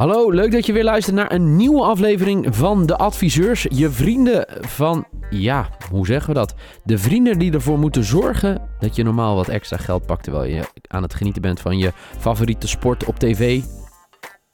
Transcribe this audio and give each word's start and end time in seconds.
Hallo, 0.00 0.30
leuk 0.30 0.52
dat 0.52 0.66
je 0.66 0.72
weer 0.72 0.84
luistert 0.84 1.16
naar 1.16 1.32
een 1.32 1.56
nieuwe 1.56 1.82
aflevering 1.82 2.56
van 2.56 2.86
De 2.86 2.96
Adviseurs. 2.96 3.66
Je 3.70 3.90
vrienden 3.90 4.46
van, 4.60 5.06
ja, 5.30 5.68
hoe 5.90 6.06
zeggen 6.06 6.32
we 6.32 6.38
dat? 6.38 6.54
De 6.84 6.98
vrienden 6.98 7.38
die 7.38 7.52
ervoor 7.52 7.78
moeten 7.78 8.04
zorgen 8.04 8.68
dat 8.78 8.96
je 8.96 9.02
normaal 9.02 9.34
wat 9.34 9.48
extra 9.48 9.76
geld 9.76 10.06
pakt 10.06 10.22
terwijl 10.22 10.44
je 10.44 10.62
aan 10.88 11.02
het 11.02 11.14
genieten 11.14 11.42
bent 11.42 11.60
van 11.60 11.78
je 11.78 11.92
favoriete 12.18 12.68
sport 12.68 13.04
op 13.04 13.18
tv, 13.18 13.62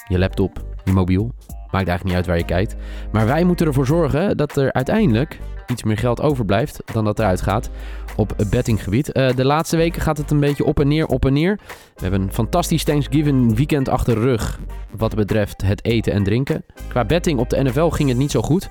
je 0.08 0.18
laptop, 0.18 0.64
je 0.84 0.92
mobiel. 0.92 1.32
Maakt 1.48 1.88
eigenlijk 1.88 2.04
niet 2.04 2.14
uit 2.14 2.26
waar 2.26 2.38
je 2.38 2.44
kijkt. 2.44 2.76
Maar 3.12 3.26
wij 3.26 3.44
moeten 3.44 3.66
ervoor 3.66 3.86
zorgen 3.86 4.36
dat 4.36 4.56
er 4.56 4.72
uiteindelijk 4.72 5.38
iets 5.66 5.82
meer 5.82 5.98
geld 5.98 6.20
overblijft 6.20 6.82
dan 6.92 7.04
dat 7.04 7.18
eruit 7.18 7.42
gaat 7.42 7.70
op 8.16 8.34
bettinggebied. 8.50 9.10
Uh, 9.12 9.30
de 9.30 9.44
laatste 9.44 9.76
weken 9.76 10.02
gaat 10.02 10.18
het 10.18 10.30
een 10.30 10.40
beetje 10.40 10.64
op 10.64 10.80
en 10.80 10.88
neer, 10.88 11.06
op 11.06 11.24
en 11.24 11.32
neer. 11.32 11.58
We 11.94 12.02
hebben 12.02 12.20
een 12.22 12.32
fantastisch 12.32 12.84
Thanksgiving 12.84 13.56
weekend 13.56 13.88
achter 13.88 14.14
de 14.14 14.20
rug 14.20 14.58
wat 14.96 15.14
betreft 15.14 15.62
het 15.62 15.84
eten 15.84 16.12
en 16.12 16.24
drinken. 16.24 16.64
Qua 16.88 17.04
betting 17.04 17.38
op 17.38 17.50
de 17.50 17.62
NFL 17.62 17.88
ging 17.88 18.08
het 18.08 18.18
niet 18.18 18.30
zo 18.30 18.42
goed. 18.42 18.68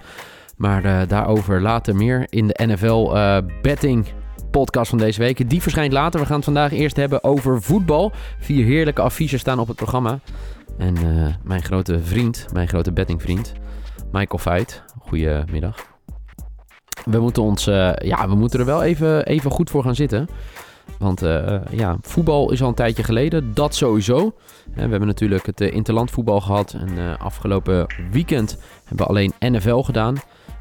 Maar 0.57 0.85
uh, 0.85 1.01
daarover 1.07 1.61
later 1.61 1.95
meer 1.95 2.27
in 2.29 2.47
de 2.47 2.65
NFL 2.65 3.11
uh, 3.13 3.37
betting 3.61 4.05
podcast 4.51 4.89
van 4.89 4.97
deze 4.97 5.19
week. 5.19 5.49
Die 5.49 5.61
verschijnt 5.61 5.93
later. 5.93 6.19
We 6.19 6.25
gaan 6.25 6.35
het 6.35 6.45
vandaag 6.45 6.71
eerst 6.71 6.95
hebben 6.95 7.23
over 7.23 7.61
voetbal. 7.61 8.11
Vier 8.39 8.65
heerlijke 8.65 9.01
affiches 9.01 9.39
staan 9.39 9.59
op 9.59 9.67
het 9.67 9.75
programma. 9.75 10.19
En 10.77 10.95
mijn 11.43 11.63
grote 11.63 11.99
vriend, 11.99 12.45
mijn 12.53 12.67
grote 12.67 12.91
bettingvriend, 12.91 13.53
Michael 14.11 14.39
Veit. 14.39 14.83
Goedemiddag 14.99 15.94
we 17.05 17.19
moeten, 17.19 17.43
ons, 17.43 17.67
uh, 17.67 17.93
ja, 17.93 18.29
we 18.29 18.35
moeten 18.35 18.59
er 18.59 18.65
wel 18.65 18.83
even, 18.83 19.25
even 19.25 19.51
goed 19.51 19.69
voor 19.69 19.83
gaan 19.83 19.95
zitten. 19.95 20.27
Want 20.99 21.23
uh, 21.23 21.57
ja, 21.71 21.97
voetbal 22.01 22.51
is 22.51 22.61
al 22.61 22.67
een 22.67 22.73
tijdje 22.73 23.03
geleden, 23.03 23.53
dat 23.53 23.75
sowieso. 23.75 24.33
we 24.73 24.81
hebben 24.81 25.07
natuurlijk 25.07 25.45
het 25.45 25.61
interlandvoetbal 25.61 26.41
gehad. 26.41 26.73
En 26.73 27.19
afgelopen 27.19 27.85
weekend 28.11 28.57
hebben 28.85 29.05
we 29.05 29.11
alleen 29.11 29.33
NFL 29.39 29.81
gedaan. 29.81 30.15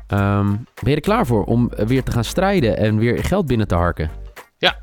Um, 0.08 0.66
ben 0.82 0.90
je 0.90 0.94
er 0.94 1.00
klaar 1.00 1.26
voor 1.26 1.44
om 1.44 1.70
weer 1.86 2.02
te 2.02 2.12
gaan 2.12 2.24
strijden 2.24 2.76
en 2.76 2.98
weer 2.98 3.24
geld 3.24 3.46
binnen 3.46 3.68
te 3.68 3.74
harken? 3.74 4.10
Ja. 4.58 4.76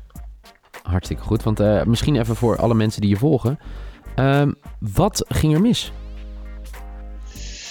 Hartstikke 0.82 1.22
goed, 1.22 1.42
want 1.42 1.86
misschien 1.86 2.16
even 2.16 2.36
voor 2.36 2.56
alle 2.56 2.74
mensen 2.74 3.00
die 3.00 3.10
je 3.10 3.16
volgen. 3.16 3.58
Um, 4.16 4.54
wat 4.78 5.24
ging 5.28 5.54
er 5.54 5.60
mis? 5.60 5.92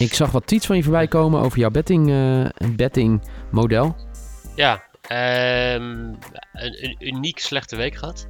Ik 0.02 0.14
zag 0.14 0.32
wat 0.32 0.48
tweets 0.48 0.66
van 0.66 0.76
je 0.76 0.84
voorbij 0.84 1.08
komen 1.08 1.42
over 1.42 1.60
jouw 1.60 1.70
betting, 1.70 2.10
uh, 2.10 2.46
betting 2.76 3.22
model. 3.52 3.96
Ja, 4.56 4.84
um, 5.74 6.18
een, 6.54 6.84
een, 6.84 6.96
uniek 7.00 7.40
slechte 7.40 7.76
week 7.76 7.96
gehad. 7.96 8.28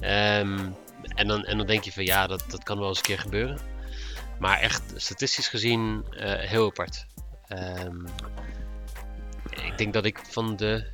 Um, 0.00 0.74
en, 1.14 1.26
dan, 1.26 1.44
en 1.44 1.56
dan 1.56 1.66
denk 1.66 1.84
je 1.84 1.92
van 1.92 2.04
ja, 2.04 2.26
dat, 2.26 2.44
dat 2.48 2.62
kan 2.62 2.78
wel 2.78 2.88
eens 2.88 2.96
een 2.96 3.04
keer 3.04 3.18
gebeuren. 3.18 3.58
Maar 4.38 4.60
echt 4.60 4.82
statistisch 4.96 5.48
gezien 5.48 6.04
uh, 6.10 6.20
heel 6.34 6.66
apart. 6.66 7.06
Um, 7.84 8.04
ik 9.50 9.78
denk 9.78 9.92
dat 9.92 10.04
ik 10.04 10.20
van 10.30 10.56
de 10.56 10.86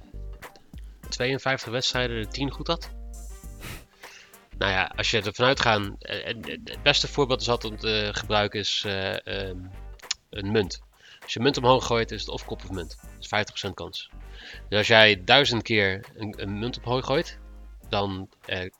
52 1.08 1.70
wedstrijden 1.70 2.20
de 2.22 2.28
10 2.28 2.50
goed 2.50 2.66
had. 2.66 2.90
Nou 4.60 4.72
ja, 4.72 4.92
als 4.96 5.10
je 5.10 5.22
ervan 5.22 5.46
uitgaat, 5.46 5.90
eh, 5.98 6.24
het 6.24 6.82
beste 6.82 7.08
voorbeeld 7.08 7.40
is 7.40 7.48
altijd 7.48 7.72
om 7.72 7.78
te 7.78 8.08
gebruiken 8.12 8.60
is 8.60 8.84
uh, 8.86 9.16
um, 9.24 9.70
een 10.30 10.50
munt. 10.52 10.80
Als 11.22 11.32
je 11.32 11.40
munt 11.40 11.56
omhoog 11.56 11.86
gooit, 11.86 12.10
is 12.10 12.20
het 12.20 12.30
of 12.30 12.44
kop 12.44 12.62
of 12.62 12.70
munt. 12.70 12.98
Dat 13.18 13.46
is 13.46 13.68
50% 13.68 13.74
kans. 13.74 14.10
Dus 14.68 14.78
als 14.78 14.86
jij 14.86 15.24
duizend 15.24 15.62
keer 15.62 16.04
een, 16.16 16.34
een 16.36 16.58
munt 16.58 16.78
omhoog 16.78 17.04
gooit, 17.04 17.38
dan 17.88 18.28
uh, 18.46 18.70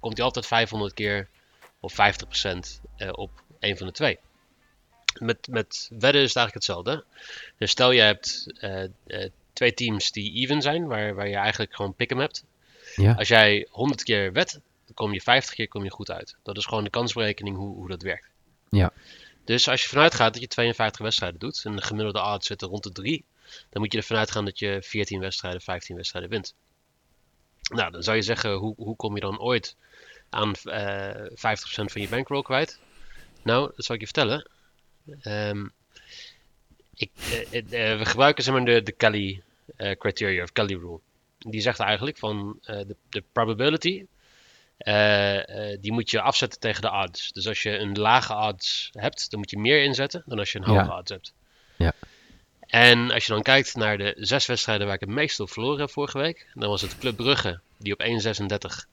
komt 0.00 0.16
hij 0.16 0.26
altijd 0.26 0.46
500 0.46 0.94
keer 0.94 1.28
of 1.80 1.92
50% 1.92 1.96
uh, 2.96 3.08
op 3.12 3.30
een 3.60 3.76
van 3.76 3.86
de 3.86 3.92
twee. 3.92 4.18
Met, 5.18 5.48
met 5.50 5.90
wedden 5.90 6.22
is 6.22 6.34
het 6.34 6.36
eigenlijk 6.36 6.54
hetzelfde. 6.54 7.04
Dus 7.58 7.70
stel 7.70 7.90
je 7.90 8.00
hebt 8.00 8.46
twee 9.52 9.74
teams 9.74 10.12
die 10.12 10.32
even 10.32 10.62
zijn, 10.62 10.86
waar, 10.86 11.14
waar 11.14 11.28
je 11.28 11.36
eigenlijk 11.36 11.74
gewoon 11.74 11.94
pick 11.94 12.10
'em 12.10 12.18
hebt. 12.18 12.44
Ja. 12.96 13.12
Als 13.12 13.28
jij 13.28 13.66
100 13.70 14.02
keer 14.02 14.32
wet, 14.32 14.60
kom 15.00 15.12
je 15.12 15.20
50 15.20 15.54
keer 15.54 15.68
kom 15.68 15.84
je 15.84 15.90
goed 15.90 16.10
uit. 16.10 16.36
Dat 16.42 16.56
is 16.56 16.66
gewoon 16.66 16.84
de 16.84 16.90
kansberekening 16.90 17.56
hoe, 17.56 17.74
hoe 17.74 17.88
dat 17.88 18.02
werkt. 18.02 18.28
Ja. 18.70 18.92
Dus 19.44 19.68
als 19.68 19.82
je 19.82 19.88
vanuit 19.88 20.14
gaat 20.14 20.32
dat 20.32 20.42
je 20.42 20.48
52 20.48 21.00
wedstrijden 21.00 21.40
doet 21.40 21.62
en 21.64 21.76
de 21.76 21.82
gemiddelde 21.82 22.22
odds 22.22 22.46
zitten 22.46 22.68
rond 22.68 22.82
de 22.82 22.92
3, 22.92 23.24
dan 23.70 23.82
moet 23.82 23.92
je 23.92 23.98
ervan 23.98 24.16
uitgaan 24.16 24.44
dat 24.44 24.58
je 24.58 24.82
14 24.82 25.20
wedstrijden, 25.20 25.60
15 25.60 25.96
wedstrijden 25.96 26.30
wint. 26.30 26.54
Nou, 27.72 27.90
dan 27.90 28.02
zou 28.02 28.16
je 28.16 28.22
zeggen, 28.22 28.52
hoe, 28.52 28.74
hoe 28.76 28.96
kom 28.96 29.14
je 29.14 29.20
dan 29.20 29.40
ooit 29.40 29.76
aan 30.30 30.52
uh, 30.64 31.10
eh, 31.10 31.30
50% 31.30 31.34
van 31.84 32.00
je 32.00 32.08
bankroll 32.08 32.42
kwijt? 32.42 32.78
Nou, 33.42 33.72
dat 33.76 33.84
zal 33.84 33.94
ik 33.94 34.00
je 34.00 34.06
vertellen. 34.06 34.50
Um, 35.22 35.72
ik, 36.94 37.10
uh, 37.52 37.54
uh, 37.54 37.98
we 37.98 38.04
gebruiken 38.04 38.44
zeg 38.44 38.54
maar 38.54 38.64
de, 38.64 38.82
de 38.82 38.92
Kelly 38.92 39.42
criteria 39.76 40.42
of 40.42 40.52
Kelly 40.52 40.74
rule. 40.74 41.00
Die 41.38 41.60
zegt 41.60 41.78
eigenlijk 41.78 42.18
van 42.18 42.58
de, 42.60 42.96
de 43.08 43.22
probability 43.32 44.06
uh, 44.84 45.76
die 45.80 45.92
moet 45.92 46.10
je 46.10 46.20
afzetten 46.20 46.60
tegen 46.60 46.82
de 46.82 46.90
odds. 46.90 47.32
Dus 47.32 47.46
als 47.46 47.62
je 47.62 47.78
een 47.78 47.98
lage 47.98 48.34
odds 48.34 48.90
hebt, 48.92 49.30
dan 49.30 49.38
moet 49.38 49.50
je 49.50 49.58
meer 49.58 49.82
inzetten 49.82 50.22
dan 50.26 50.38
als 50.38 50.52
je 50.52 50.58
een 50.58 50.64
hoge 50.64 50.92
odds 50.92 51.10
hebt. 51.10 51.34
Ja. 51.76 51.92
En 52.60 53.10
als 53.10 53.26
je 53.26 53.32
dan 53.32 53.42
kijkt 53.42 53.76
naar 53.76 53.98
de 53.98 54.14
zes 54.16 54.46
wedstrijden 54.46 54.86
waar 54.86 54.94
ik 54.94 55.00
het 55.00 55.08
meest 55.08 55.40
op 55.40 55.50
verloren 55.50 55.80
heb 55.80 55.90
vorige 55.90 56.18
week, 56.18 56.46
dan 56.54 56.68
was 56.68 56.82
het 56.82 56.98
Club 56.98 57.16
Brugge, 57.16 57.60
die 57.78 57.92
op 57.92 58.02
1,36 58.02 58.88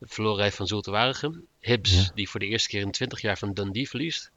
verloren 0.00 0.42
heeft 0.42 0.56
van 0.56 0.66
Zulte 0.66 0.90
Waregem. 0.90 1.46
Hibs, 1.60 2.10
die 2.14 2.28
voor 2.28 2.40
de 2.40 2.46
eerste 2.46 2.68
keer 2.68 2.80
in 2.80 2.90
20 2.90 3.20
jaar 3.20 3.38
van 3.38 3.52
Dundee 3.52 3.88
verliest. 3.88 4.30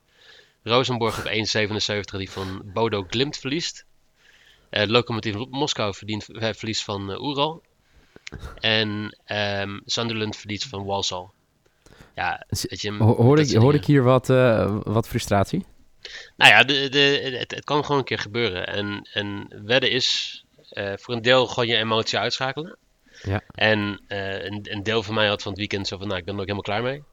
Rosenborg 0.63 1.19
op 1.19 1.25
1,77 1.25 2.17
die 2.17 2.31
van 2.31 2.61
Bodo 2.73 3.05
Glimt 3.09 3.37
verliest. 3.37 3.85
Uh, 4.71 4.85
Lokomotiv 4.85 5.35
Moskou 5.49 5.93
verdient, 5.93 6.25
verliest 6.31 6.83
van 6.83 7.09
Ural. 7.09 7.63
En 8.59 9.17
um, 9.27 9.81
Sunderland 9.85 10.35
verliest 10.35 10.67
van 10.67 10.85
Walsall. 10.85 11.27
Ja, 12.15 12.45
weet 12.47 12.81
je, 12.81 12.93
hoor, 12.93 13.39
ik, 13.39 13.51
hoor 13.51 13.73
ik 13.73 13.85
hier 13.85 14.03
wat, 14.03 14.29
uh, 14.29 14.77
wat 14.83 15.07
frustratie? 15.07 15.65
Nou 16.37 16.51
ja, 16.51 16.63
de, 16.63 16.89
de, 16.89 17.37
het, 17.39 17.51
het, 17.51 17.63
kan 17.63 17.83
gewoon 17.83 17.97
een 17.97 18.05
keer 18.05 18.19
gebeuren. 18.19 18.67
En, 18.67 19.09
en 19.13 19.47
wedden 19.65 19.91
is 19.91 20.43
uh, 20.71 20.93
voor 20.95 21.13
een 21.13 21.21
deel 21.21 21.47
gewoon 21.47 21.67
je 21.67 21.75
emotie 21.75 22.19
uitschakelen. 22.19 22.77
Ja. 23.21 23.41
En 23.51 24.01
uh, 24.07 24.43
een, 24.43 24.59
een, 24.71 24.83
deel 24.83 25.03
van 25.03 25.13
mij 25.13 25.27
had 25.27 25.41
van 25.41 25.51
het 25.51 25.59
weekend 25.59 25.87
zo 25.87 25.97
van, 25.97 26.07
nou, 26.07 26.19
ik 26.19 26.25
ben 26.25 26.33
er 26.33 26.39
ook 26.39 26.47
helemaal 26.47 26.81
klaar 26.81 26.83
mee. 26.83 27.03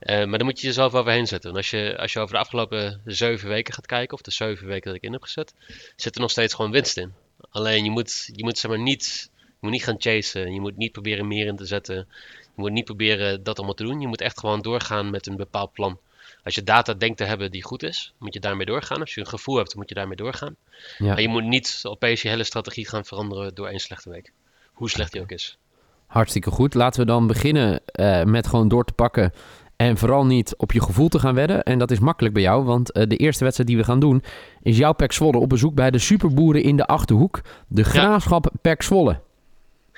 Uh, 0.00 0.28
maar 0.28 0.38
dan 0.38 0.46
moet 0.46 0.60
je 0.60 0.66
jezelf 0.66 0.94
overheen 0.94 1.26
zetten. 1.26 1.50
En 1.50 1.56
als 1.56 1.70
je, 1.70 1.96
als 1.98 2.12
je 2.12 2.18
over 2.18 2.34
de 2.34 2.40
afgelopen 2.40 3.00
zeven 3.04 3.48
weken 3.48 3.74
gaat 3.74 3.86
kijken, 3.86 4.16
of 4.16 4.22
de 4.22 4.30
zeven 4.30 4.66
weken 4.66 4.86
dat 4.86 4.94
ik 4.94 5.02
in 5.02 5.12
heb 5.12 5.22
gezet, 5.22 5.54
zit 5.96 6.14
er 6.14 6.20
nog 6.20 6.30
steeds 6.30 6.54
gewoon 6.54 6.70
winst 6.70 6.96
in. 6.96 7.12
Alleen 7.50 7.84
je 7.84 7.90
moet, 7.90 8.30
je 8.32 8.44
moet 8.44 8.58
zeg 8.58 8.70
maar 8.70 8.80
niet 8.80 9.30
moet 9.66 9.74
niet 9.74 9.84
gaan 9.84 10.00
chasen. 10.00 10.54
Je 10.54 10.60
moet 10.60 10.76
niet 10.76 10.92
proberen 10.92 11.28
meer 11.28 11.46
in 11.46 11.56
te 11.56 11.66
zetten. 11.66 11.96
Je 12.40 12.62
moet 12.62 12.72
niet 12.72 12.84
proberen 12.84 13.42
dat 13.42 13.56
allemaal 13.56 13.74
te 13.74 13.84
doen. 13.84 14.00
Je 14.00 14.06
moet 14.06 14.20
echt 14.20 14.40
gewoon 14.40 14.62
doorgaan 14.62 15.10
met 15.10 15.26
een 15.26 15.36
bepaald 15.36 15.72
plan. 15.72 15.98
Als 16.44 16.54
je 16.54 16.62
data 16.62 16.94
denkt 16.94 17.18
te 17.18 17.24
hebben 17.24 17.50
die 17.50 17.62
goed 17.64 17.82
is, 17.82 18.12
moet 18.18 18.34
je 18.34 18.40
daarmee 18.40 18.66
doorgaan. 18.66 19.00
Als 19.00 19.14
je 19.14 19.20
een 19.20 19.26
gevoel 19.26 19.56
hebt, 19.56 19.74
moet 19.74 19.88
je 19.88 19.94
daarmee 19.94 20.16
doorgaan. 20.16 20.56
Ja. 20.98 21.06
Maar 21.06 21.20
je 21.20 21.28
moet 21.28 21.44
niet 21.44 21.80
opeens 21.82 22.22
je 22.22 22.28
hele 22.28 22.44
strategie 22.44 22.88
gaan 22.88 23.04
veranderen 23.04 23.54
door 23.54 23.68
één 23.68 23.78
slechte 23.78 24.10
week. 24.10 24.32
Hoe 24.72 24.90
slecht 24.90 25.12
die 25.12 25.20
ook 25.20 25.30
is. 25.30 25.58
Hartstikke 26.06 26.50
goed. 26.50 26.74
Laten 26.74 27.00
we 27.00 27.06
dan 27.06 27.26
beginnen 27.26 27.80
uh, 27.92 28.22
met 28.22 28.46
gewoon 28.46 28.68
door 28.68 28.84
te 28.84 28.92
pakken. 28.92 29.32
En 29.76 29.96
vooral 29.96 30.26
niet 30.26 30.56
op 30.56 30.72
je 30.72 30.82
gevoel 30.82 31.08
te 31.08 31.18
gaan 31.18 31.34
wedden. 31.34 31.62
En 31.62 31.78
dat 31.78 31.90
is 31.90 31.98
makkelijk 31.98 32.34
bij 32.34 32.42
jou, 32.42 32.64
want 32.64 32.96
uh, 32.96 33.04
de 33.06 33.16
eerste 33.16 33.44
wedstrijd 33.44 33.68
die 33.68 33.78
we 33.78 33.84
gaan 33.84 34.00
doen... 34.00 34.22
is 34.62 34.76
jouw 34.76 34.92
Pek 34.92 35.12
Zwolle 35.12 35.38
op 35.38 35.48
bezoek 35.48 35.74
bij 35.74 35.90
de 35.90 35.98
superboeren 35.98 36.62
in 36.62 36.76
de 36.76 36.86
Achterhoek. 36.86 37.40
De 37.68 37.84
Graafschap 37.84 38.44
ja. 38.44 38.58
Pek 38.60 38.82
Zwolle. 38.82 39.20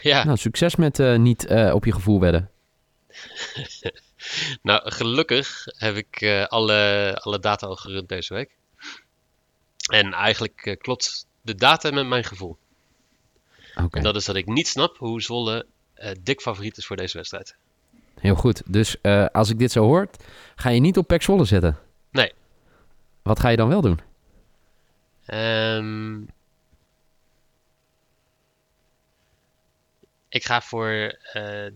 Ja. 0.00 0.24
Nou, 0.24 0.36
succes 0.36 0.76
met 0.76 0.98
uh, 0.98 1.16
niet 1.16 1.50
uh, 1.50 1.74
op 1.74 1.84
je 1.84 1.92
gevoel 1.92 2.20
wedden. 2.20 2.50
nou, 4.62 4.90
gelukkig 4.90 5.64
heb 5.66 5.96
ik 5.96 6.20
uh, 6.20 6.44
alle, 6.44 7.18
alle 7.22 7.38
data 7.38 7.66
al 7.66 7.76
gerund 7.76 8.08
deze 8.08 8.34
week. 8.34 8.50
En 9.90 10.12
eigenlijk 10.12 10.76
klopt 10.78 11.26
de 11.40 11.54
data 11.54 11.90
met 11.90 12.06
mijn 12.06 12.24
gevoel. 12.24 12.56
Okay. 13.70 13.88
En 13.90 14.02
dat 14.02 14.16
is 14.16 14.24
dat 14.24 14.36
ik 14.36 14.46
niet 14.46 14.68
snap 14.68 14.96
hoe 14.96 15.22
Zwolle 15.22 15.66
dik 16.20 16.40
favoriet 16.40 16.76
is 16.76 16.86
voor 16.86 16.96
deze 16.96 17.16
wedstrijd. 17.16 17.56
Heel 18.20 18.34
goed. 18.34 18.62
Dus 18.66 19.02
als 19.32 19.50
ik 19.50 19.58
dit 19.58 19.72
zo 19.72 19.84
hoor, 19.84 20.08
ga 20.56 20.68
je 20.68 20.80
niet 20.80 20.96
op 20.96 21.06
Pek 21.06 21.22
Zwolle 21.22 21.44
zetten? 21.44 21.78
Nee. 22.10 22.32
Wat 23.22 23.40
ga 23.40 23.48
je 23.48 23.56
dan 23.56 23.68
wel 23.68 23.80
doen? 23.80 24.00
Um, 25.26 26.28
Ik 30.28 30.44
ga 30.44 30.60
voor 30.60 30.88
uh, 30.88 31.12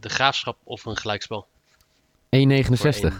de 0.00 0.08
graafschap 0.08 0.58
of 0.64 0.84
een 0.84 0.96
gelijkspel. 0.96 1.46
1,69. 2.36 3.14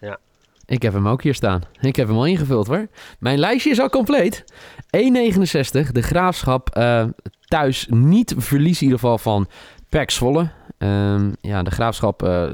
Ja. 0.00 0.18
Ik 0.66 0.82
heb 0.82 0.92
hem 0.92 1.08
ook 1.08 1.22
hier 1.22 1.34
staan. 1.34 1.62
Ik 1.80 1.96
heb 1.96 2.08
hem 2.08 2.16
al 2.16 2.26
ingevuld 2.26 2.66
hoor. 2.66 2.88
Mijn 3.18 3.38
lijstje 3.38 3.70
is 3.70 3.80
al 3.80 3.88
compleet. 3.88 4.44
1,69. 4.80 5.90
De 5.92 6.02
graafschap 6.02 6.76
uh, 6.76 7.04
thuis 7.44 7.86
niet 7.90 8.34
verlies 8.36 8.76
in 8.76 8.84
ieder 8.84 8.98
geval 8.98 9.18
van 9.18 9.48
Pek 9.88 10.10
Zwolle. 10.10 10.50
Um, 10.78 11.36
ja, 11.40 11.62
de 11.62 11.70
graafschap 11.70 12.22
uh, 12.22 12.52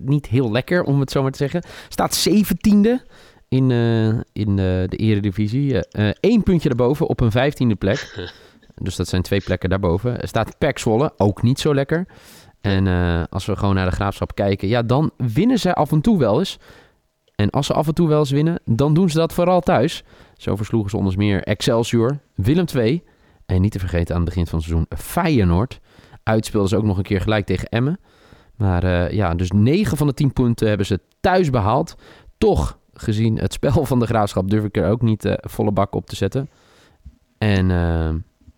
niet 0.00 0.26
heel 0.26 0.50
lekker, 0.50 0.82
om 0.82 1.00
het 1.00 1.10
zo 1.10 1.22
maar 1.22 1.30
te 1.30 1.38
zeggen. 1.38 1.62
Staat 1.88 2.14
zeventiende 2.14 3.02
in, 3.48 3.70
eh, 3.70 4.08
in 4.32 4.48
eh, 4.48 4.88
de 4.88 4.96
eredivisie. 4.96 5.86
Eh 5.86 6.10
Eén 6.20 6.42
puntje 6.42 6.68
daarboven 6.68 7.06
op 7.08 7.20
een 7.20 7.30
vijftiende 7.30 7.74
plek. 7.74 7.98
dus 8.80 8.96
dat 8.96 9.08
zijn 9.08 9.22
twee 9.22 9.40
plekken 9.40 9.68
daarboven. 9.68 10.20
Er 10.20 10.28
staat 10.28 10.58
Pek 10.58 10.78
Zwolle, 10.78 11.12
ook 11.16 11.42
niet 11.42 11.60
zo 11.60 11.74
lekker. 11.74 12.06
En 12.60 12.86
eh, 12.86 13.22
als 13.30 13.46
we 13.46 13.56
gewoon 13.56 13.74
naar 13.74 13.88
de 13.90 13.96
graafschap 13.96 14.34
kijken, 14.34 14.68
ja, 14.68 14.82
dan 14.82 15.10
winnen 15.16 15.58
ze 15.58 15.74
af 15.74 15.92
en 15.92 16.00
toe 16.00 16.18
wel 16.18 16.38
eens. 16.38 16.58
En 17.34 17.50
als 17.50 17.66
ze 17.66 17.72
af 17.72 17.86
en 17.86 17.94
toe 17.94 18.08
wel 18.08 18.18
eens 18.18 18.30
winnen, 18.30 18.60
dan 18.64 18.94
doen 18.94 19.10
ze 19.10 19.18
dat 19.18 19.32
vooral 19.32 19.60
thuis. 19.60 20.04
Zo 20.36 20.56
versloegen 20.56 20.90
ze 20.90 20.96
onder 20.96 21.16
meer 21.16 21.42
Excelsior, 21.42 22.18
Willem 22.34 22.64
II 22.74 23.02
en 23.46 23.60
niet 23.60 23.72
te 23.72 23.78
vergeten 23.78 24.14
aan 24.14 24.20
het 24.20 24.30
begin 24.30 24.46
van 24.46 24.58
het 24.58 24.68
seizoen 24.68 24.86
Feyenoord. 24.98 25.80
Uitspeelden 26.22 26.70
ze 26.70 26.76
ook 26.76 26.84
nog 26.84 26.96
een 26.96 27.02
keer 27.02 27.20
gelijk 27.20 27.46
tegen 27.46 27.68
Emmen. 27.68 28.00
Maar 28.56 28.84
eh, 28.84 29.10
ja, 29.10 29.34
dus 29.34 29.50
9 29.50 29.96
van 29.96 30.06
de 30.06 30.14
10 30.14 30.32
punten 30.32 30.68
hebben 30.68 30.86
ze 30.86 31.00
thuis 31.20 31.50
behaald. 31.50 31.96
Toch, 32.38 32.78
gezien 32.92 33.38
het 33.38 33.52
spel 33.52 33.84
van 33.84 33.98
de 33.98 34.06
graafschap, 34.06 34.50
durf 34.50 34.64
ik 34.64 34.76
er 34.76 34.90
ook 34.90 35.02
niet 35.02 35.24
eh, 35.24 35.34
volle 35.40 35.72
bak 35.72 35.94
op 35.94 36.06
te 36.06 36.16
zetten. 36.16 36.50
En 37.38 37.70
eh, 37.70 38.10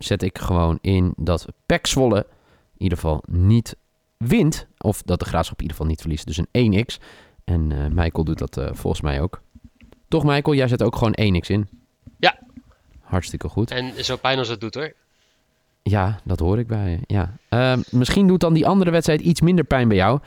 zet 0.02 0.22
ik 0.22 0.38
gewoon 0.38 0.78
in 0.80 1.12
dat 1.16 1.46
Pek 1.66 1.86
Zwolle 1.86 2.26
in 2.72 2.82
ieder 2.82 2.98
geval 2.98 3.22
niet 3.26 3.76
wint. 4.16 4.66
Of 4.78 5.02
dat 5.02 5.18
de 5.18 5.24
graafschap 5.24 5.56
in 5.56 5.62
ieder 5.62 5.76
geval 5.76 5.90
niet 5.90 6.00
verliest. 6.00 6.26
Dus 6.26 6.40
een 6.50 6.84
1x. 6.84 7.04
En 7.44 7.72
eh 7.72 7.86
Michael 7.90 8.24
doet 8.24 8.38
dat 8.38 8.56
eh, 8.56 8.68
volgens 8.72 9.02
mij 9.02 9.20
ook. 9.20 9.42
Toch, 10.08 10.24
Michael? 10.24 10.56
Jij 10.56 10.68
zet 10.68 10.82
ook 10.82 10.96
gewoon 10.96 11.16
1x 11.20 11.46
in. 11.46 11.68
Ja. 12.18 12.38
Hartstikke 13.00 13.48
goed. 13.48 13.70
En 13.70 14.04
zo 14.04 14.16
pijn 14.16 14.38
als 14.38 14.48
het 14.48 14.60
doet 14.60 14.74
hoor. 14.74 14.92
Ja, 15.82 16.20
dat 16.24 16.38
hoor 16.38 16.58
ik 16.58 16.66
bij 16.66 16.90
je. 16.90 16.98
Ja. 17.06 17.36
Ehm, 17.48 17.80
misschien 17.90 18.26
doet 18.26 18.40
dan 18.40 18.52
die 18.52 18.66
andere 18.66 18.90
wedstrijd 18.90 19.20
iets 19.20 19.40
minder 19.40 19.64
pijn 19.64 19.88
bij 19.88 19.96
jou. 19.96 20.18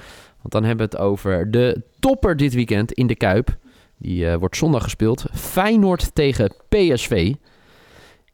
Want 0.42 0.54
dan 0.54 0.64
hebben 0.64 0.90
we 0.90 0.96
het 0.96 1.06
over 1.06 1.52
de 1.52 1.82
topper 2.00 2.38
dit 2.38 2.54
weekend 2.54 2.92
in 2.92 3.08
de 3.08 3.16
Kuip. 3.16 3.58
Die 3.98 4.30
eh, 4.30 4.36
wordt 4.36 4.58
zondag 4.58 4.84
gespeeld. 4.84 5.26
Feyenoord 5.32 6.16
tegen 6.16 6.54
PSV. 6.70 7.34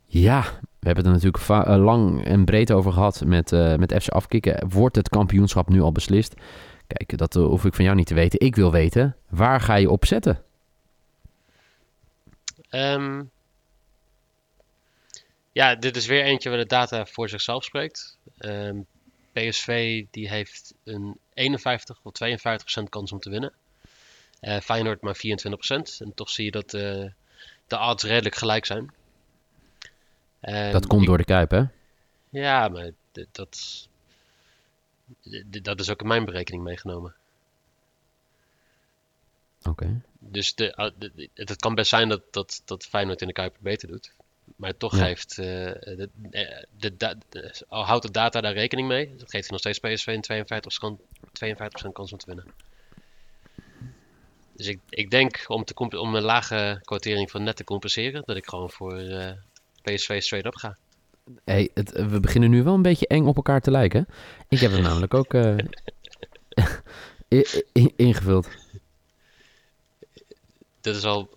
Ja, 0.05 0.43
we 0.79 0.85
hebben 0.85 1.05
het 1.05 1.23
er 1.23 1.31
natuurlijk 1.31 1.67
eh, 1.67 1.83
lang 1.83 2.25
en 2.25 2.45
breed 2.45 2.71
over 2.71 2.93
gehad 2.93 3.23
met, 3.25 3.51
eh, 3.51 3.75
met 3.75 4.03
FC 4.03 4.09
Afkikken. 4.09 4.69
Wordt 4.69 4.95
het 4.95 5.09
kampioenschap 5.09 5.69
nu 5.69 5.81
al 5.81 5.91
beslist? 5.91 6.33
Kijk, 6.87 7.17
dat 7.17 7.35
eh, 7.35 7.43
hoef 7.43 7.65
ik 7.65 7.73
van 7.73 7.83
jou 7.83 7.95
niet 7.95 8.07
te 8.07 8.13
weten. 8.13 8.39
Ik 8.39 8.55
wil 8.55 8.71
weten, 8.71 9.15
waar 9.29 9.61
ga 9.61 9.75
je 9.75 9.89
op 9.89 10.05
zetten? 10.05 10.43
Ehm, 12.69 13.23
ja, 15.51 15.75
dit 15.75 15.95
is 15.95 16.05
weer 16.05 16.23
eentje 16.23 16.49
waar 16.49 16.57
de 16.57 16.65
data 16.65 17.05
voor 17.05 17.29
zichzelf 17.29 17.63
spreekt. 17.63 18.17
Ehm, 18.37 18.77
PSV 19.33 20.03
die 20.11 20.29
heeft 20.29 20.73
een 20.83 21.17
51 21.33 21.99
of 22.03 22.11
52% 22.11 22.89
kans 22.89 23.11
om 23.11 23.19
te 23.19 23.29
winnen. 23.29 23.53
Eh 24.39 24.59
Feyenoord 24.59 25.01
maar 25.01 25.15
24%. 25.15 25.99
En 25.99 26.13
toch 26.15 26.29
zie 26.29 26.45
je 26.45 26.51
dat 26.51 26.69
de 26.69 27.79
odds 27.79 28.03
redelijk 28.03 28.35
gelijk 28.35 28.65
zijn. 28.65 28.91
Ehm, 30.39 30.71
Dat 30.71 30.87
komt 30.87 31.01
ik- 31.01 31.07
door 31.07 31.17
de 31.17 31.23
Kuip, 31.25 31.51
hè? 31.51 31.63
Ja, 32.29 32.67
maar 32.67 32.91
dat, 33.11 33.87
dat 35.63 35.79
is 35.79 35.89
ook 35.89 36.01
in 36.01 36.07
mijn 36.07 36.25
berekening 36.25 36.63
meegenomen. 36.63 37.15
Oké. 39.63 40.01
Dus 40.19 40.55
de, 40.55 40.75
ah, 40.75 40.91
de- 40.97 41.29
het 41.33 41.55
kan 41.55 41.75
best 41.75 41.89
zijn 41.89 42.09
dat, 42.09 42.21
dat, 42.31 42.61
dat 42.65 42.85
Feyenoord 42.85 43.21
in 43.21 43.27
de 43.27 43.33
Kuip 43.33 43.55
beter 43.59 43.87
doet. 43.87 44.13
Maar 44.55 44.77
toch 44.77 44.97
Ja. 44.97 45.03
geeft 45.05 45.37
eh, 45.37 45.45
de, 45.45 46.09
eh, 46.31 46.63
de, 46.77 47.15
houdt 47.67 48.05
de 48.05 48.11
data 48.11 48.41
daar 48.41 48.53
rekening 48.53 48.87
mee. 48.87 49.05
Dat 49.15 49.29
geeft 49.29 49.49
hij 49.49 49.59
nog 49.59 49.59
steeds 49.59 49.79
PSV 49.79 50.07
een 50.07 50.21
52 50.21 50.77
kan- 50.77 50.99
52% 51.33 51.93
kans 51.93 52.11
om 52.11 52.17
te 52.17 52.25
winnen. 52.25 52.45
Dus 54.53 54.67
ik, 54.67 54.79
ik 54.89 55.11
denk 55.11 55.43
om, 55.47 55.63
te 55.63 55.73
om 55.99 56.15
een 56.15 56.21
lage 56.23 56.79
quotering 56.83 57.31
van 57.31 57.43
net 57.43 57.55
te 57.55 57.63
compenseren, 57.63 58.23
dat 58.25 58.35
ik 58.37 58.47
gewoon 58.47 58.69
voor 58.69 58.97
eh, 58.97 59.31
PSV 59.81 60.21
straight 60.21 60.45
up 60.45 60.55
ga. 60.55 60.77
Hey, 61.45 61.69
het, 61.73 61.91
we 61.91 62.19
beginnen 62.19 62.49
nu 62.49 62.63
wel 62.63 62.73
een 62.73 62.81
beetje 62.81 63.07
eng 63.07 63.25
op 63.25 63.35
elkaar 63.35 63.61
te 63.61 63.71
lijken. 63.71 64.07
Ik 64.47 64.59
heb 64.59 64.71
hem 64.71 64.81
namelijk 64.81 65.13
ook 65.13 65.33
eh, 65.33 65.55
ingevuld. 67.95 68.47
Dat 70.81 70.95
is 70.95 71.03
al, 71.03 71.29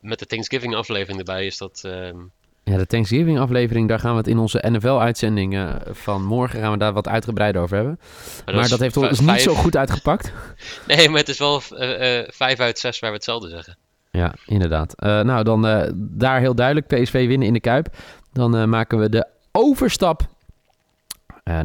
met 0.00 0.18
de 0.18 0.26
Thanksgiving 0.26 0.74
aflevering 0.74 1.18
erbij 1.18 1.46
is 1.46 1.58
dat... 1.58 1.80
ehm, 1.84 2.16
Ja, 2.64 2.76
de 2.76 2.86
Thanksgiving 2.86 3.38
aflevering, 3.38 3.88
daar 3.88 3.98
gaan 3.98 4.10
we 4.12 4.18
het 4.18 4.26
in 4.28 4.38
onze 4.38 4.64
NFL-uitzending 4.68 5.54
eh, 5.54 5.74
van 5.90 6.24
morgen 6.24 6.60
gaan 6.60 6.72
we 6.72 6.78
daar 6.78 6.92
wat 6.92 7.08
uitgebreider 7.08 7.62
over 7.62 7.76
hebben. 7.76 8.00
Maar, 8.44 8.68
dat 8.68 8.80
heeft 8.80 8.96
ons 8.96 9.20
niet 9.20 9.40
zo 9.40 9.54
goed 9.54 9.76
uitgepakt. 9.76 10.32
Nee, 10.86 11.08
maar 11.08 11.18
het 11.18 11.28
is 11.28 11.38
wel 11.38 11.62
eh, 11.62 12.28
vijf 12.32 12.60
uit 12.60 12.78
zes 12.78 12.98
waar 12.98 13.10
we 13.10 13.16
hetzelfde 13.16 13.48
zeggen. 13.48 13.76
Ja, 14.16 14.34
inderdaad. 14.46 14.94
Eh, 14.94 15.20
nou, 15.20 15.44
dan 15.44 15.66
eh, 15.66 15.90
daar 15.96 16.40
heel 16.40 16.54
duidelijk 16.54 16.86
PSV 16.86 17.26
winnen 17.26 17.46
in 17.46 17.52
de 17.52 17.60
Kuip. 17.60 17.96
Dan 18.32 18.56
eh, 18.56 18.64
maken 18.64 18.98
we 18.98 19.08
de 19.08 19.26
overstap 19.52 20.32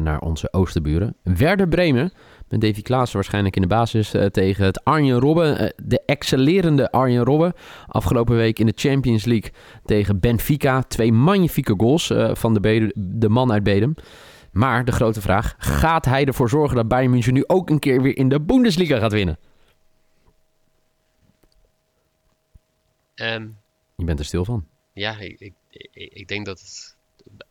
naar 0.00 0.20
onze 0.20 0.52
oosterburen. 0.52 1.16
Werder 1.22 1.68
Bremen. 1.68 2.12
Met 2.48 2.60
Davy 2.60 2.82
Klaassen 2.82 3.14
waarschijnlijk 3.14 3.56
in 3.56 3.62
de 3.62 3.68
basis 3.68 4.14
tegen 4.30 4.64
het 4.64 4.84
Arjen 4.84 5.18
Robben. 5.18 5.72
de 5.84 6.02
excellerende 6.06 6.90
Arjen 6.90 7.24
Robben. 7.24 7.52
Afgelopen 7.86 8.36
week 8.36 8.58
in 8.58 8.66
de 8.66 8.72
Champions 8.74 9.24
League 9.24 9.50
tegen 9.84 10.20
Benfica. 10.20 10.82
Twee 10.82 11.12
magnifieke 11.12 11.74
goals 11.76 12.12
van 12.32 12.54
de, 12.54 12.92
de 12.94 13.28
man 13.28 13.52
uit 13.52 13.62
Bedem. 13.62 13.94
Maar 14.52 14.84
de 14.84 14.92
grote 14.92 15.20
vraag, 15.20 15.54
gaat 15.58 16.04
hij 16.04 16.24
ervoor 16.24 16.48
zorgen 16.48 16.76
dat 16.76 16.88
Bayern 16.88 17.10
München 17.10 17.34
nu 17.34 17.44
ook 17.46 17.70
een 17.70 17.78
keer 17.78 18.02
weer 18.02 18.16
in 18.16 18.28
de 18.28 18.40
Bundesliga 18.40 18.98
gaat 18.98 19.12
winnen? 19.12 19.38
Ehm, 23.20 23.48
Je 23.96 24.04
bent 24.04 24.18
er 24.18 24.24
stil 24.24 24.44
van. 24.44 24.66
ja, 24.92 25.18
ik, 25.18 25.40
ik, 25.40 25.54
ik, 25.92 26.28
denk 26.28 26.46
dat 26.46 26.60
het... 26.60 26.96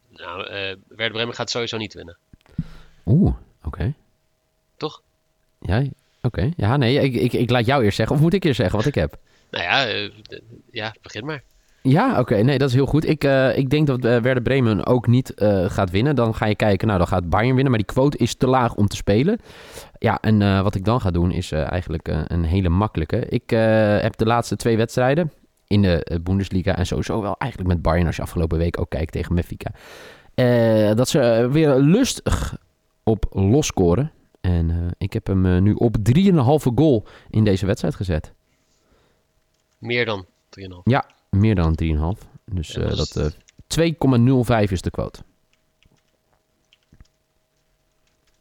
Nou, 0.09 0.47
eh 0.47 0.75
Werder 0.87 1.11
Bremen 1.11 1.35
gaat 1.35 1.49
sowieso 1.49 1.77
niet 1.77 1.93
winnen. 1.93 2.17
Oeh, 3.05 3.33
oké. 3.63 3.93
Toch? 4.77 5.01
Ja, 5.59 5.83
oké. 6.21 6.51
Ja, 6.57 6.77
nee, 6.77 6.99
ik, 6.99 7.13
ik, 7.13 7.33
ik 7.33 7.49
laat 7.49 7.65
jou 7.65 7.83
eerst 7.83 7.95
zeggen. 7.95 8.15
Of 8.15 8.21
moet 8.21 8.33
ik 8.33 8.43
eerst 8.43 8.59
zeggen 8.59 8.77
wat 8.77 8.87
ik 8.87 8.95
heb? 8.95 9.17
Nou 9.51 9.63
ja, 9.63 9.87
eh, 9.87 10.11
ja 10.71 10.95
begin 11.01 11.25
maar. 11.25 11.43
Ja, 11.81 12.19
oké. 12.19 12.35
Nee, 12.35 12.57
dat 12.57 12.69
is 12.69 12.75
heel 12.75 12.85
goed. 12.85 13.07
Ik, 13.07 13.23
eh, 13.23 13.57
ik 13.57 13.69
denk 13.69 13.87
dat 13.87 13.99
Werder 13.99 14.41
Bremen 14.41 14.85
ook 14.85 15.07
niet 15.07 15.33
gaat 15.67 15.89
winnen. 15.89 16.15
Dan 16.15 16.35
ga 16.35 16.45
je 16.45 16.55
kijken, 16.55 16.87
nou, 16.87 16.99
dan 16.99 17.07
gaat 17.07 17.29
Bayern 17.29 17.53
winnen. 17.53 17.69
Maar 17.69 17.83
die 17.83 17.93
quote 17.93 18.17
is 18.17 18.35
te 18.35 18.47
laag 18.47 18.75
om 18.75 18.87
te 18.87 18.95
spelen. 18.95 19.39
Ja, 19.99 20.19
en 20.21 20.63
wat 20.63 20.75
ik 20.75 20.85
dan 20.85 21.01
ga 21.01 21.11
doen 21.11 21.31
is 21.31 21.51
eigenlijk 21.51 22.07
een 22.07 22.43
hele 22.43 22.69
makkelijke. 22.69 23.25
Ik 23.25 23.49
heb 24.01 24.17
de 24.17 24.25
laatste 24.25 24.55
twee 24.55 24.77
wedstrijden 24.77 25.31
in 25.69 25.81
de 25.81 26.03
eh, 26.03 26.19
Bundesliga... 26.19 26.75
en 26.75 26.85
sowieso 26.85 27.21
wel 27.21 27.35
eigenlijk 27.37 27.73
met 27.73 27.81
Bayern... 27.81 28.05
als 28.07 28.15
je 28.15 28.21
afgelopen 28.21 28.57
week 28.57 28.79
ook 28.79 28.89
kijkt 28.89 29.11
tegen 29.11 29.35
Benfica... 29.35 29.71
eh, 30.33 30.95
dat 30.95 31.09
ze 31.09 31.19
eh, 31.21 31.51
weer 31.51 31.75
lustig 31.75 32.57
op 33.03 33.25
losscoren. 33.31 34.11
En 34.41 34.93
ik 34.97 35.13
heb 35.13 35.27
hem 35.27 35.63
nu 35.63 35.73
op 35.73 35.95
3,5 36.15 36.33
goal 36.75 37.05
in 37.29 37.43
deze 37.43 37.65
wedstrijd 37.65 37.95
gezet. 37.95 38.33
Meer 39.77 40.05
dan 40.05 40.25
3,5. 40.49 40.75
Ja, 40.83 41.05
meer 41.29 41.55
dan 41.55 41.75
3,5. 41.83 42.27
Dus 42.45 42.71
Ja, 42.71 42.81
dat 42.81 42.91
is- 42.99 43.09
dat 43.09 43.33
eh 43.33 43.39
2,05 43.67 44.71
is 44.71 44.81
de 44.81 44.89
quote. 44.91 45.19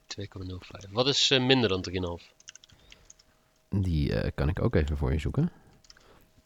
2,05. 0.06 0.90
Wat 0.92 1.06
is 1.06 1.28
minder 1.40 1.68
dan 1.68 1.80
3,5? 2.20 2.32
Die 3.70 4.32
kan 4.32 4.48
ik 4.48 4.62
ook 4.62 4.74
even 4.74 4.96
voor 4.96 5.12
je 5.12 5.18
zoeken. 5.18 5.50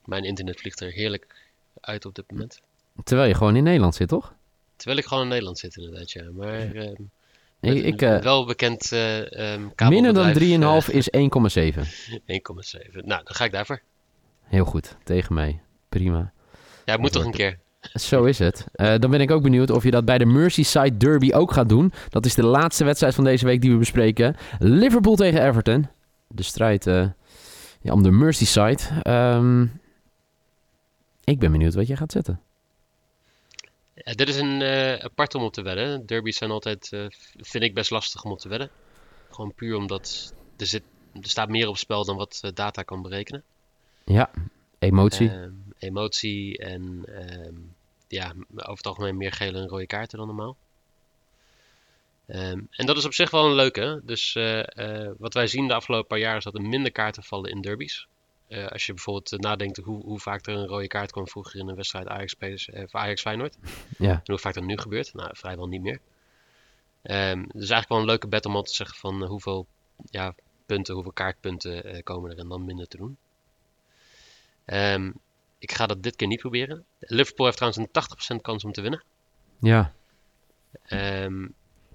Mijn 0.04 0.24
internet 0.24 0.60
vliegt 0.60 0.80
er 0.80 0.90
heerlijk 0.92 1.34
uit 1.80 2.04
op 2.04 2.14
dit 2.14 2.30
moment. 2.30 2.60
Terwijl 3.04 3.28
je 3.28 3.34
gewoon 3.34 3.56
in 3.56 3.62
Nederland 3.62 3.94
zit, 3.94 4.08
toch? 4.08 4.34
Terwijl 4.76 4.98
ik 4.98 5.06
gewoon 5.06 5.22
in 5.22 5.28
Nederland 5.28 5.58
zit 5.58 5.76
inderdaad, 5.76 6.10
ja. 6.10 6.22
Maar 6.32 6.74
ehm, 6.74 7.02
Ik, 7.60 7.84
ik, 7.84 8.00
een 8.00 8.16
eh, 8.16 8.22
wel 8.22 8.46
bekend 8.46 8.92
eh 8.92 9.38
ehm 9.54 9.60
minder 9.76 10.14
dan 10.14 10.32
kabelbedrijf, 10.32 10.86
3,5 10.88 10.94
is 11.00 11.08
1,7. 11.10 11.12
eh, 12.26 12.40
1,7. 12.80 12.92
Nou, 12.92 13.04
dan 13.24 13.34
ga 13.34 13.44
ik 13.44 13.52
daarvoor. 13.52 13.80
Heel 14.42 14.64
goed, 14.64 14.96
tegen 15.04 15.34
mij. 15.34 15.60
Prima. 15.88 16.32
Ja, 16.84 16.96
moet 16.96 17.12
toch 17.12 17.24
een 17.24 17.30
keer. 17.32 17.58
Zo 17.94 18.24
is 18.24 18.38
het. 18.38 18.66
Eh, 18.72 18.94
dan 18.98 19.10
ben 19.10 19.20
ik 19.20 19.30
ook 19.30 19.42
benieuwd 19.42 19.70
of 19.70 19.82
je 19.82 19.90
dat 19.90 20.04
bij 20.04 20.18
de 20.18 20.26
Merseyside 20.26 20.96
Derby 20.96 21.32
ook 21.32 21.52
gaat 21.52 21.68
doen. 21.68 21.92
Dat 22.08 22.26
is 22.26 22.34
de 22.34 22.44
laatste 22.46 22.84
wedstrijd 22.84 23.14
van 23.14 23.24
deze 23.24 23.44
week 23.44 23.60
die 23.60 23.70
we 23.72 23.76
bespreken. 23.78 24.36
Liverpool 24.58 25.14
tegen 25.16 25.46
Everton. 25.46 25.88
De 26.28 26.42
strijd 26.42 26.86
eh, 26.86 27.06
ja, 27.80 27.92
om 27.92 28.02
de 28.02 28.10
Merseyside. 28.10 28.82
Ehm, 29.02 29.66
ik 31.24 31.38
ben 31.38 31.52
benieuwd 31.52 31.74
wat 31.74 31.86
jij 31.86 31.96
gaat 31.96 32.12
zetten. 32.12 32.40
Ja, 33.94 34.12
dit 34.14 34.28
is 34.28 34.36
een 34.36 34.62
eh, 34.62 35.04
apart 35.04 35.34
om 35.34 35.42
op 35.42 35.52
te 35.52 35.62
wedden. 35.62 36.06
Derbies 36.06 36.36
zijn 36.36 36.50
altijd, 36.50 36.92
eh, 36.92 37.06
vind 37.36 37.64
ik, 37.64 37.74
best 37.74 37.90
lastig 37.90 38.24
om 38.24 38.30
op 38.30 38.38
te 38.38 38.48
wedden. 38.48 38.70
Gewoon 39.30 39.54
puur 39.54 39.76
omdat 39.76 40.34
er, 40.56 40.66
zit, 40.66 40.82
er 41.12 41.28
staat 41.28 41.48
meer 41.48 41.68
op 41.68 41.76
spel 41.76 42.04
dan 42.04 42.16
wat 42.16 42.38
eh, 42.42 42.50
data 42.54 42.82
kan 42.82 43.02
berekenen. 43.02 43.42
Ja, 44.04 44.30
emotie. 44.78 45.30
Ehm, 45.30 45.52
emotie 45.78 46.58
en 46.58 47.04
ehm, 47.06 47.54
ja, 48.08 48.34
over 48.56 48.76
het 48.76 48.86
algemeen 48.86 49.16
meer 49.16 49.32
gele 49.32 49.58
en 49.58 49.68
rode 49.68 49.86
kaarten 49.86 50.18
dan 50.18 50.26
normaal. 50.26 50.56
Ehm, 52.26 52.60
en 52.70 52.86
dat 52.86 52.96
is 52.96 53.04
op 53.04 53.14
zich 53.14 53.30
wel 53.30 53.46
een 53.46 53.54
leuke. 53.54 54.00
Dus 54.04 54.32
wat 55.18 55.34
wij 55.34 55.46
zien 55.46 55.68
de 55.68 55.74
afgelopen 55.74 56.08
paar 56.08 56.18
jaar 56.18 56.36
is 56.36 56.44
dat 56.44 56.54
er 56.54 56.62
minder 56.62 56.92
kaarten 56.92 57.22
vallen 57.22 57.50
in 57.50 57.60
derbies. 57.60 58.06
Eh, 58.52 58.66
als 58.66 58.86
je 58.86 58.92
bijvoorbeeld 58.92 59.32
eh, 59.32 59.38
nadenkt 59.38 59.76
hoe, 59.76 60.04
hoe 60.04 60.18
vaak 60.18 60.46
er 60.46 60.54
een 60.54 60.66
rode 60.66 60.86
kaart 60.86 61.10
kwam 61.10 61.28
vroeger 61.28 61.60
in 61.60 61.68
een 61.68 61.74
wedstrijd 61.74 62.08
Ajax, 62.08 62.36
eh, 62.36 62.82
of 62.82 62.94
Ajax 62.94 63.20
Feyenoord. 63.20 63.56
Ja. 63.98 64.10
En 64.10 64.22
hoe 64.24 64.38
vaak 64.38 64.54
dat 64.54 64.64
nu 64.64 64.78
gebeurt. 64.78 65.14
Nou, 65.14 65.30
vrijwel 65.36 65.66
niet 65.66 65.82
meer. 65.82 66.00
Ehm 67.02 67.42
dus 67.42 67.52
eigenlijk 67.54 67.88
wel 67.88 67.98
een 67.98 68.06
leuke 68.06 68.28
bet 68.28 68.46
om 68.46 68.56
al 68.56 68.62
te 68.62 68.74
zeggen 68.74 68.96
van 68.96 69.24
hoeveel 69.24 69.66
ja, 70.10 70.34
punten, 70.66 70.94
hoeveel 70.94 71.12
kaartpunten 71.12 72.02
komen 72.02 72.30
er 72.30 72.38
en 72.38 72.48
dan 72.48 72.64
minder 72.64 72.88
te 72.88 72.96
doen. 72.96 73.16
Ehm, 74.64 75.12
ik 75.58 75.72
ga 75.72 75.86
dat 75.86 76.02
dit 76.02 76.16
keer 76.16 76.28
niet 76.28 76.40
proberen. 76.40 76.84
Liverpool 76.98 77.46
heeft 77.46 77.58
trouwens 77.58 77.82
een 77.82 78.36
80% 78.38 78.42
kans 78.42 78.64
om 78.64 78.72
te 78.72 78.80
winnen. 78.80 79.02
Ja. 79.60 79.92
Ehm, 80.82 81.48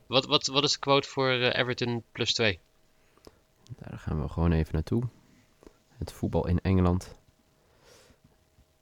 wat, 0.07 0.25
wat, 0.25 0.47
wat 0.47 0.63
is 0.63 0.71
de 0.71 0.79
quote 0.79 1.07
voor 1.07 1.31
Everton 1.31 2.03
plus 2.11 2.33
2? 2.33 2.59
Daar 3.77 3.99
gaan 3.99 4.21
we 4.21 4.29
gewoon 4.29 4.51
even 4.51 4.73
naartoe. 4.73 5.03
Het 5.97 6.11
voetbal 6.11 6.47
in 6.47 6.59
Engeland. 6.61 7.15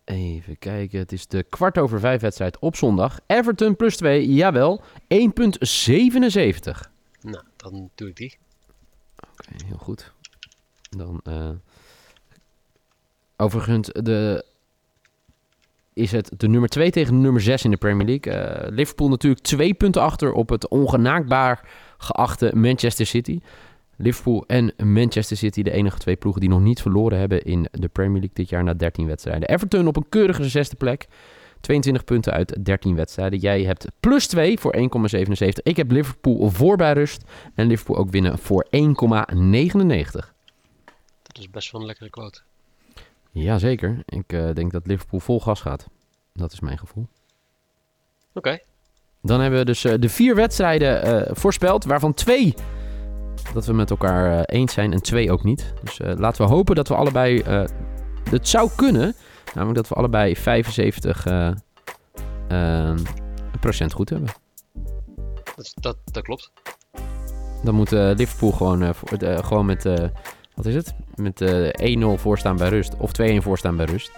Even 0.04 0.58
kijken. 0.60 1.00
Het 1.00 1.12
is 1.12 1.28
de 1.28 1.44
kwart 1.44 1.78
over 1.78 2.00
vijf 2.00 2.22
wedstrijd 2.22 2.60
op 2.60 2.76
zondag. 2.76 3.20
Everton 3.28 3.76
plus 3.76 3.98
2, 3.98 4.34
jawel. 4.34 4.82
1,77. 4.82 4.88
Oké, 5.08 6.90
Nou, 7.22 7.44
dan 7.56 7.90
doe 7.96 8.10
ik 8.10 8.16
die. 8.16 8.38
heel 9.66 9.78
goed. 9.78 10.14
Dan, 10.90 11.20
eh 11.24 11.50
overigens, 13.38 13.88
de, 13.88 14.46
is 15.94 16.12
het 16.12 16.32
de 16.38 16.48
nummer 16.48 16.70
2 16.70 16.92
tegen 16.92 17.14
de 17.14 17.20
nummer 17.20 17.42
6 17.42 17.64
in 17.64 17.72
de 17.72 17.78
Premier 17.78 18.08
League. 18.08 18.34
Eh, 18.34 18.72
Liverpool 18.72 19.10
natuurlijk 19.10 19.44
twee 19.44 19.74
punten 19.74 20.02
achter 20.02 20.34
op 20.34 20.50
het 20.50 20.68
ongenaakbaar 20.68 21.70
geachte 21.98 22.52
Manchester 22.56 23.06
City. 23.06 23.40
Liverpool 23.98 24.44
en 24.48 24.74
Manchester 24.78 25.38
City, 25.38 25.62
de 25.62 25.72
enige 25.72 25.98
twee 25.98 26.16
ploegen 26.16 26.42
die 26.42 26.50
nog 26.50 26.62
niet 26.62 26.82
verloren 26.82 27.20
hebben 27.20 27.44
in 27.44 27.68
de 27.72 27.88
Premier 27.88 28.20
League 28.20 28.36
dit 28.36 28.50
jaar 28.50 28.64
na 28.64 28.74
13 28.74 29.08
wedstrijden. 29.08 29.50
Everton 29.50 29.88
op 29.88 29.96
een 29.96 30.10
keurige 30.10 30.50
zesde 30.50 30.76
plek. 30.76 31.08
22 31.66 32.04
punten 32.04 32.34
uit 32.34 32.66
13 32.66 32.96
wedstrijden. 32.96 33.40
Jij 33.40 33.64
hebt 33.64 33.88
plus 34.00 34.28
2 34.28 34.60
voor 34.60 34.76
1,77. 34.78 34.84
Ik 35.64 35.76
heb 35.76 35.92
Liverpool 35.92 36.50
voor 36.50 36.78
bij 36.78 36.94
rust. 36.94 37.24
En 37.54 37.68
Liverpool 37.68 37.98
ook 37.98 38.10
winnen 38.10 38.38
voor 38.38 38.66
1,99. 38.66 38.82
Dat 41.22 41.38
is 41.38 41.50
best 41.50 41.72
wel 41.72 41.82
een 41.82 41.88
lekkere 41.88 42.10
quote. 42.10 42.42
Jazeker. 43.32 44.04
Ik 44.06 44.34
eh, 44.34 44.50
denk 44.54 44.72
dat 44.72 44.88
Liverpool 44.88 45.20
vol 45.20 45.40
gas 45.42 45.62
gaat. 45.62 45.88
Dat 46.34 46.52
is 46.52 46.60
mijn 46.60 46.78
gevoel. 46.78 47.08
Oké. 48.34 48.60
Dan 49.22 49.40
hebben 49.40 49.60
we 49.60 49.66
dus 49.66 49.84
eh, 49.84 49.94
de 50.00 50.10
vier 50.10 50.36
wedstrijden 50.36 51.02
eh, 51.02 51.36
voorspeld, 51.36 51.86
waarvan 51.86 52.14
twee 52.14 52.54
dat 53.54 53.66
we 53.66 53.74
met 53.74 53.90
elkaar 53.90 54.40
eh, 54.40 54.60
eens 54.60 54.74
zijn 54.74 54.94
en 54.94 55.02
twee 55.02 55.32
ook 55.32 55.44
niet. 55.44 55.74
Dus 55.84 56.00
eh, 56.00 56.14
laten 56.18 56.46
we 56.46 56.52
hopen 56.54 56.76
dat 56.76 56.88
we 56.88 56.96
allebei. 56.96 57.40
eh, 57.40 57.64
het 58.30 58.48
zou 58.48 58.70
kunnen, 58.76 59.16
namelijk 59.54 59.76
dat 59.78 59.88
we 59.88 59.96
allebei 59.96 60.36
75 60.36 61.26
eh, 61.26 61.52
ehm, 62.48 62.98
procent 63.60 63.94
goed 63.94 64.10
hebben. 64.10 64.30
Dat, 65.56 65.74
dat, 65.76 65.98
dat 66.12 66.24
klopt. 66.24 66.52
Dan 67.64 67.76
moet 67.76 67.92
Liverpool 67.92 68.52
gewoon, 68.52 68.96
voor- 68.96 69.18
gewoon 69.44 69.66
met. 69.66 69.84
wat 70.54 70.66
is 70.66 70.76
het? 70.76 70.96
Met 71.16 71.42
eh 71.42 71.98
1-0 71.98 72.18
voorstaan 72.18 72.58
bij 72.58 72.70
rust. 72.70 72.94
Of 72.98 73.12
2-1 73.22 73.24
voorstaan 73.42 73.76
bij 73.76 73.86
rust. 73.86 74.12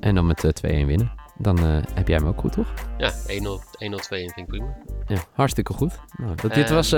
En 0.00 0.14
dan 0.14 0.26
met 0.26 0.44
eh 0.44 0.82
2-1 0.82 0.86
winnen. 0.86 1.12
Dan 1.38 1.58
heb 1.94 2.08
jij 2.08 2.16
hem 2.16 2.26
ook 2.26 2.40
goed, 2.40 2.52
toch? 2.52 2.72
Ja, 2.98 3.10
1-0, 3.10 3.14
1-0-2 3.78 4.08
vind 4.08 4.36
ik 4.36 4.46
prima. 4.46 4.76
Ja, 5.06 5.16
hartstikke 5.32 5.72
goed. 5.72 5.98
Nou, 6.16 6.34
dat, 6.34 6.54
dit 6.54 6.64
Ehm, 6.64 6.74
was... 6.74 6.90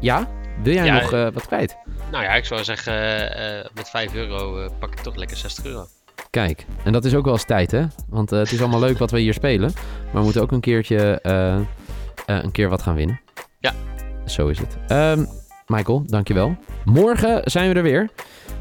ja? 0.00 0.28
Wil 0.62 0.74
jij 0.74 0.84
ja, 0.84 1.00
nog 1.00 1.12
eh, 1.12 1.28
wat 1.32 1.46
kwijt? 1.46 1.76
Nou 2.10 2.24
ja, 2.24 2.34
ik 2.34 2.44
zou 2.44 2.64
zeggen, 2.64 2.94
eh, 3.36 3.70
met 3.74 3.90
5 3.90 4.14
euro 4.14 4.58
eh, 4.58 4.70
pak 4.78 4.92
ik 4.92 4.98
toch 4.98 5.16
lekker 5.16 5.36
60 5.36 5.64
euro. 5.64 5.86
Kijk, 6.30 6.66
en 6.84 6.92
dat 6.92 7.04
is 7.04 7.14
ook 7.14 7.24
wel 7.24 7.32
eens 7.32 7.44
tijd, 7.44 7.70
hè? 7.70 7.84
Want 8.08 8.30
het 8.30 8.52
is 8.52 8.60
allemaal 8.60 8.80
leuk 8.80 8.98
wat 8.98 9.10
we 9.10 9.20
hier 9.20 9.34
spelen. 9.34 9.72
Maar 10.04 10.12
we 10.12 10.20
moeten 10.20 10.42
ook 10.42 10.52
een 10.52 10.60
keertje 10.60 11.18
een 12.26 12.52
keer 12.52 12.68
wat 12.68 12.82
gaan 12.82 12.94
winnen. 12.94 13.20
Ja. 13.58 13.72
Zo 14.26 14.48
is 14.48 14.58
het. 14.58 14.76
Ehm, 14.88 15.24
Michael, 15.66 16.02
dankjewel. 16.06 16.56
Morgen 16.84 17.40
zijn 17.44 17.68
we 17.68 17.74
er 17.74 17.82
weer. 17.82 18.10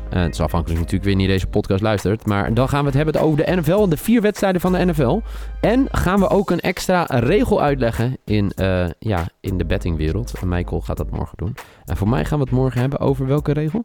Eh, 0.10 0.22
het 0.22 0.34
is 0.34 0.40
afhankelijk 0.40 0.80
natuurlijk 0.80 1.06
weer 1.06 1.16
niet 1.16 1.28
deze 1.28 1.48
podcast 1.48 1.82
luistert. 1.82 2.26
Maar 2.26 2.54
dan 2.54 2.70
gaan 2.70 2.80
we 2.80 2.86
het 2.86 2.96
hebben 2.96 3.22
over 3.22 3.46
de 3.46 3.56
NFL. 3.56 3.88
De 3.88 3.98
vier 3.98 4.22
wedstrijden 4.22 4.62
van 4.62 4.72
de 4.72 4.86
NFL. 4.86 5.20
En 5.62 5.88
gaan 5.92 6.20
we 6.20 6.30
ook 6.30 6.52
een 6.52 6.60
extra 6.60 7.04
regel 7.04 7.62
uitleggen 7.62 8.18
in, 8.26 8.52
eh, 8.56 8.86
ja, 9.00 9.28
in 9.40 9.58
de 9.58 9.66
bettingwereld. 9.66 10.34
En 10.42 10.48
Michael 10.48 10.82
gaat 10.82 10.98
dat 10.98 11.12
morgen 11.12 11.38
doen. 11.38 11.56
En 11.86 11.98
voor 11.98 12.10
mij 12.10 12.26
gaan 12.26 12.38
we 12.38 12.44
het 12.44 12.54
morgen 12.54 12.82
hebben 12.82 13.00
over 13.00 13.28
welke 13.28 13.52
regel? 13.52 13.84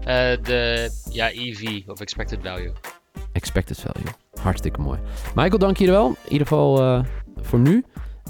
Eh, 0.00 0.14
de 0.42 0.90
ja, 1.10 1.30
EV 1.30 1.82
of 1.86 2.00
Expected 2.00 2.38
Value. 2.42 2.72
Expected 3.32 3.80
value. 3.80 4.12
Hartstikke 4.40 4.80
mooi. 4.80 4.98
Michael, 5.34 5.58
dank 5.58 5.76
je 5.76 5.86
wel. 5.86 6.08
In 6.08 6.32
ieder 6.32 6.46
geval 6.46 7.04
voor 7.36 7.58
nu. 7.58 7.84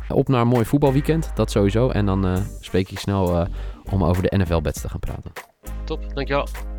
Op 0.09 0.29
naar 0.29 0.41
een 0.41 0.49
mooi 0.49 0.65
voetbalweekend. 0.65 1.31
Dat 1.35 1.51
sowieso. 1.51 1.89
En 1.89 2.07
dan 2.07 2.37
spreek 2.61 2.83
ik 2.83 2.91
je 2.91 2.99
snel 2.99 3.47
om 3.91 4.05
over 4.05 4.23
de 4.23 4.37
NFL-bets 4.37 4.81
te 4.81 4.89
gaan 4.89 5.01
praten. 5.01 5.33
Top, 5.85 6.15
dankjewel. 6.15 6.74